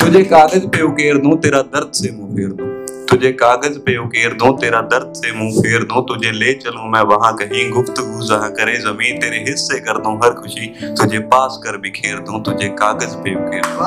तुझे 0.00 0.22
कागज़ 0.24 0.66
पे 0.66 0.82
उकेर 0.82 1.18
दूँ, 1.18 1.36
तेरा 1.38 1.62
दर्द 1.62 1.92
से 1.92 2.10
मुँह 2.12 2.34
फेर 2.36 2.48
दूँ। 2.48 2.68
तुझे 3.06 3.32
कागज़ 3.32 3.78
पे 3.78 3.96
उकेर 3.96 4.32
दूँ, 4.32 4.52
तेरा 4.58 4.80
दर्द 4.80 5.12
से 5.16 5.32
मुँह 5.32 5.60
फेर 5.62 5.82
दूँ। 5.82 6.02
तुझे 6.02 6.30
ले 6.32 6.52
चलूँ, 6.54 6.88
मैं 6.90 7.00
वहाँ 7.00 7.34
कहीं 7.36 7.70
गुफ्तगू 7.70 8.26
जहाँ 8.26 8.50
करे, 8.50 8.76
ज़मीन 8.76 9.20
तेरे 9.20 9.38
हिस्से 9.38 9.80
कर 9.80 9.98
दूँ, 9.98 10.16
हर 10.16 10.30
खुशी 10.30 10.66
तुझे 10.84 11.18
पास 11.18 11.60
कर 11.64 11.76
बिखेर 11.76 12.18
दूँ। 12.18 12.42
तुझे 12.44 12.68
कागज़ 12.68 13.16
पे 13.16 13.34
उकेर 13.34 13.62
दूँ। 13.66 13.82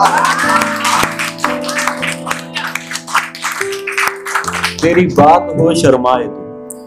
तेरी 4.81 5.05
बात 5.05 5.47
हो 5.59 5.75
शर्माए 5.75 6.23
तू। 6.23 6.40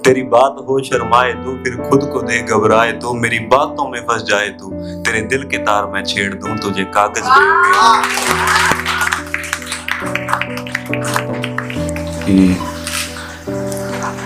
तेरी 0.04 0.22
बात 0.22 0.56
हो 0.60 0.78
शर्माए 0.84 1.32
तू, 1.34 1.52
फिर 1.64 1.76
खुद 1.80 2.02
को 2.12 2.20
दे 2.22 2.38
घबराए 2.38 2.92
तू, 2.92 3.12
मेरी 3.14 3.38
बातों 3.48 3.88
में 3.90 4.00
फंस 4.00 4.22
जाए 4.22 4.48
तू, 4.50 4.70
तेरे 5.02 5.20
दिल 5.28 5.44
के 5.44 5.58
तार 5.58 5.86
मैं 5.86 6.02
छेड़ 6.04 6.32
दूँ, 6.34 6.56
तुझे 6.58 6.84
कागज़ 6.96 7.28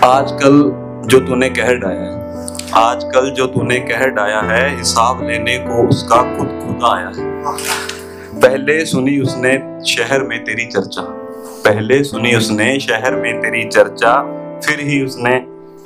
आजकल 0.05 0.57
जो 1.05 1.19
तूने 1.19 1.49
कह 1.49 1.71
डाया 1.75 2.01
है, 2.01 2.17
आजकल 2.75 3.29
जो 3.31 3.47
तूने 3.47 3.79
कह 3.81 4.05
डाया 4.17 4.41
है, 4.43 4.77
हिसाब 4.77 5.21
लेने 5.23 5.57
को 5.59 5.87
उसका 5.87 6.17
खुद 6.37 6.49
खुद 6.59 6.83
आया 6.85 7.11
है। 7.17 7.27
पहले 8.41 8.83
सुनी 8.85 9.19
उसने 9.19 9.53
शहर 9.87 10.23
में 10.23 10.43
तेरी 10.43 10.65
चर्चा, 10.65 11.01
पहले 11.65 12.03
सुनी 12.03 12.35
उसने 12.35 12.79
शहर 12.79 13.15
में 13.15 13.39
तेरी 13.41 13.63
चर्चा, 13.69 14.13
फिर 14.65 14.79
ही 14.79 15.01
उसने 15.05 15.37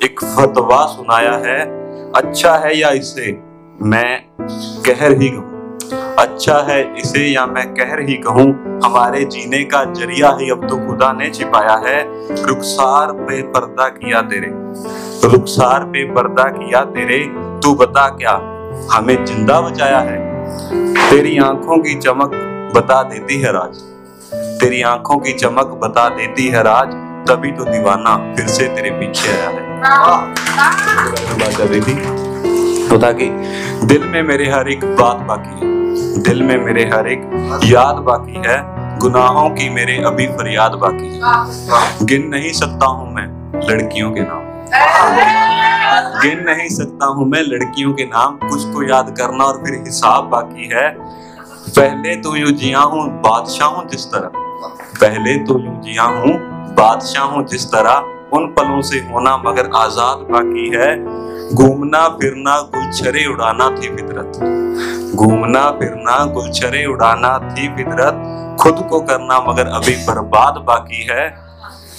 एक 0.04 0.20
फतवा 0.24 0.86
सुनाया 0.86 1.32
है 1.32 1.60
अच्छा 2.12 2.54
है 2.54 2.78
या 2.78 2.88
इसे? 2.90 3.30
मैं 3.82 4.18
कहर 4.86 5.12
ही 5.12 5.28
कहूँ। 5.28 5.78
अच्छा 6.18 6.58
है 6.58 7.00
इसे 7.00 7.20
या 7.20 7.46
मैं 7.46 7.66
कहर 7.74 8.00
ही 8.00 8.14
कहूँ? 8.14 8.46
हमारे 8.84 9.24
जीने 9.24 9.62
का 9.64 9.84
ज़रिया 9.84 10.36
ही 10.40 10.50
अब 10.50 10.68
तो 10.68 10.76
खुदा 10.76 11.12
ने 11.12 11.30
छिपाया 11.30 11.76
है। 11.86 12.02
रुखसार 12.46 13.12
पे 13.12 13.42
पर्दा 13.42 13.88
किया 13.88 14.22
तेरे। 14.22 14.50
रुखसार 15.28 15.84
पे 15.84 16.04
पर्दा 16.12 16.44
किया 16.44 16.84
तेरे, 16.84 17.18
तू 17.62 17.74
बता 17.74 18.08
क्या? 18.08 18.34
हमें 18.92 19.24
ज़िंदा 19.24 19.60
बचाया 19.60 19.98
है। 19.98 20.18
तेरी 21.10 21.38
आँखों 21.38 21.78
की 21.78 21.94
चमक 21.94 22.34
बता 22.76 23.02
देती 23.02 23.40
है 23.40 23.52
राज। 23.52 23.82
तेरी 24.60 24.82
आँखों 24.82 25.18
की 25.18 25.32
चमक 25.32 25.78
बता 25.82 26.08
देती 26.08 26.48
है 26.48 26.62
राज। 26.62 26.94
तभी 27.30 27.52
तो 27.52 27.64
दीवाना 27.64 28.34
फिर 28.34 28.46
से 28.46 28.68
तेरे 28.68 28.90
पीछे 28.90 29.32
आया 29.32 29.48
है। 29.48 29.63
तो 32.88 32.98
ताकि 32.98 33.26
दिल 33.86 34.04
में 34.04 34.22
मेरे 34.22 34.50
हर 34.50 34.68
एक 34.68 34.84
बात 34.84 35.16
बाकी 35.16 35.66
है। 35.66 36.22
दिल 36.22 36.42
में 36.42 36.56
मेरे 36.56 36.84
हर 36.84 37.08
एक 37.08 37.20
याद 37.64 37.96
बाकी 37.96 38.42
है। 38.46 38.56
गुनाहों 38.98 39.50
की 39.50 39.68
मेरे 39.70 39.96
अभी 40.02 40.26
फरियाद 40.26 40.72
बाकी 40.72 41.08
है। 41.08 42.06
गिन 42.06 42.28
नहीं 42.28 42.52
सकता 42.52 42.86
हूँ 42.86 43.12
मैं 43.14 43.26
लड़कियों 43.68 44.10
के 44.12 44.20
नाम। 44.20 44.42
गिन 46.22 46.44
नहीं 46.44 46.68
सकता 46.68 47.06
हूँ 47.06 47.26
मैं 47.26 47.42
लड़कियों 47.42 47.92
के 47.92 48.04
नाम। 48.04 48.38
कुछ 48.48 48.64
को 48.64 48.82
याद 48.82 49.14
करना 49.18 49.44
और 49.44 49.62
फिर 49.64 49.74
हिसाब 49.86 50.24
बाकी 50.24 50.68
है। 50.72 50.88
पहले 51.68 52.16
तो 52.16 52.36
यूँ 52.36 52.50
जिया 52.50 52.80
हूँ, 52.80 53.08
बादशाह 53.20 53.68
हूँ 53.68 53.88
जिस 53.88 54.06
तरह। 54.06 54.30
पहले 55.00 55.36
तो 55.44 55.58
यूँ 55.58 55.80
जिया 55.82 56.02
हूँ, 56.02 56.32
बादशाह 56.74 57.24
हूँ 57.24 57.46
जिस 57.46 57.66
तरह। 57.66 58.10
उन 58.34 58.46
पलों 58.48 58.80
से 58.82 58.98
होना 59.08 59.36
मगर 59.36 59.70
आज़ाद 59.76 60.26
बाकी 60.30 60.68
है। 60.70 60.94
घूमना, 61.54 62.08
फिरना, 62.18 62.60
गुलछरे 62.74 63.24
उड़ाना 63.26 63.68
थी 63.70 63.88
फितरत। 63.96 64.38
घूमना, 65.16 65.70
फिरना, 65.70 66.24
गुलछरे 66.32 66.84
उड़ाना 66.86 67.38
थी 67.48 67.68
फितरत। 67.76 68.56
खुद 68.60 68.86
को 68.90 69.00
करना 69.00 69.38
मगर 69.40 69.66
अभी 69.70 69.94
बर्बाद 70.06 70.62
बाकी 70.64 71.02
है। 71.10 71.28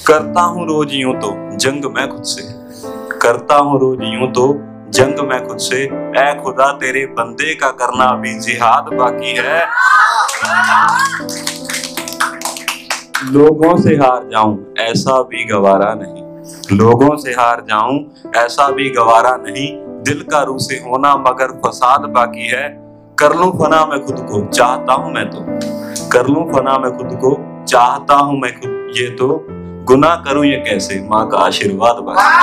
करता 0.08 0.42
हूँ 0.42 0.68
रोज 0.68 0.94
यूँ 0.94 1.14
तो 1.16 1.32
जंग 1.58 1.86
मैं 1.96 2.08
खुद 2.10 2.24
से। 2.24 2.44
करता 3.20 3.56
हूँ 3.56 3.80
रोज 3.80 4.00
यूँ 4.04 4.32
तो 4.32 4.48
जंग 4.90 5.20
मैं 5.30 5.46
खुद 5.48 5.58
से। 5.60 5.84
ऐ 6.18 6.34
खुदा, 6.36 6.72
तेरे 6.74 7.06
बंदे 7.16 7.54
का 7.56 7.70
करना 7.72 8.06
अभी 8.10 8.34
जिहाद 8.40 8.94
बाकी 8.94 9.36
है। 9.38 9.60
लोगों 13.24 13.76
से 13.78 13.96
हार 13.96 14.28
जाऊँ 14.32 14.74
ऐसा 14.80 15.22
भी 15.24 15.44
गवारा 15.46 15.94
नहीं। 15.94 16.78
लोगों 16.78 17.16
से 17.18 17.32
हार 17.32 17.62
जाऊँ 17.62 18.00
ऐसा 18.36 18.68
भी 18.72 18.90
गवारा 18.90 19.36
नहीं। 19.36 19.68
दिल 20.04 20.22
का 20.22 20.42
रू 20.44 20.58
से 20.60 20.76
होना 20.76 21.16
मगर 21.18 21.52
फसाद 21.66 22.02
बाकी 22.10 22.48
है। 22.48 22.68
कर 23.20 23.36
लूँ 23.36 23.52
फना 23.52 23.86
मैं 23.86 24.00
खुद 24.06 24.20
को 24.20 24.46
चाहता 24.46 24.94
हूँ 24.94 25.14
मैं 25.14 25.30
तो। 25.30 25.46
कर 26.10 26.28
लूँ 26.28 26.44
फना 26.54 26.78
मैं 26.78 26.98
खुद 26.98 27.20
को 27.20 27.38
चाहता 27.66 28.16
हूँ 28.16 28.40
मैं 28.40 28.52
खुद 28.62 28.98
ये 28.98 29.10
तो। 29.10 29.46
गुना 29.86 30.16
करूँ 30.16 30.46
ये 30.46 30.58
कैसे? 30.58 31.02
माँ 31.10 31.30
का 31.30 31.38
आशीर्वाद 31.38 31.96
बाकी 31.96 32.34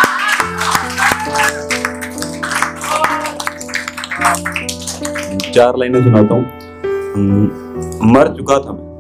चार 5.53 5.77
लाइनें 5.77 6.03
सुनाता 6.03 6.35
हूँ। 6.35 6.45
हम्म, 7.15 8.13
मर 8.13 8.37
चुका 8.37 8.59
था 8.59 8.73
मैं। 8.73 8.92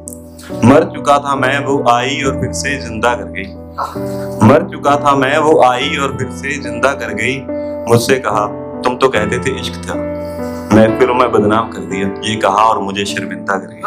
मर 0.64 0.84
चुका 0.94 1.18
था 1.18 1.34
मैं, 1.36 1.58
वो 1.64 1.82
आई 1.90 2.22
और 2.22 2.40
फिर 2.40 2.52
से 2.52 2.76
ज़िंदा 2.80 3.14
कर 3.14 3.24
गई। 3.36 3.44
मर 4.48 4.68
चुका 4.72 4.96
था 4.96 5.14
मैं, 5.16 5.36
वो 5.38 5.60
आई 5.62 5.96
और 5.96 6.16
फिर 6.18 6.30
से 6.30 6.56
ज़िंदा 6.62 6.92
कर 6.92 7.12
गई। 7.14 7.36
मुझसे 7.88 8.18
कहा, 8.18 8.46
तुम 8.84 8.96
तो 8.96 9.08
कहते 9.08 9.38
थे 9.38 9.58
इश्क 9.60 9.74
था। 9.88 9.94
मैं 10.74 10.86
फिर 10.98 11.12
मैं 11.12 11.30
बदनाम 11.32 11.68
कर 11.70 11.80
दिया। 11.90 12.08
ये 12.24 12.34
कहा 12.36 12.64
और 12.64 12.78
मुझे 12.82 13.04
शर्मिंदा 13.04 13.56
कर 13.56 13.66
गई 13.66 13.80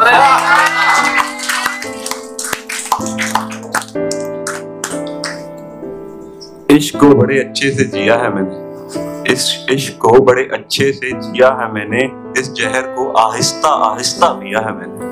इश्क 6.76 6.96
को 7.00 7.08
बड़े 7.14 7.38
अच्छे 7.40 7.70
से 7.70 7.84
जिया 7.84 8.14
है 8.14 8.34
मैंने। 8.34 9.32
इस 9.32 9.66
इश्क 9.70 9.98
को 10.00 10.10
बड़े 10.24 10.48
अच्छे 10.52 10.92
से 10.92 11.12
जिया 11.12 11.48
है 11.60 11.72
मैंने। 11.72 12.02
इस 12.40 12.52
जहर 12.52 12.82
को 12.96 13.10
आहिस्ता 13.20 13.68
आहिस्ता 13.86 14.28
पिया 14.32 14.60
है 14.60 14.72
मैंने। 14.76 15.05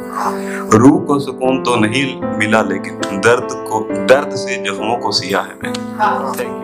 रूह 0.79 1.01
को 1.05 1.19
सुकून 1.19 1.63
तो 1.63 1.77
नहीं 1.77 2.05
मिला 2.39 2.63
लेकिन 2.63 3.21
दर्द 3.21 3.49
को 3.69 3.81
दर्द 4.07 4.37
से 4.37 4.57
जख्मों 4.65 4.97
को 4.97 5.13
सिया 5.13 5.41
है 5.41 5.57
मैंने। 5.63 5.79
Thank 6.39 6.59
you 6.59 6.64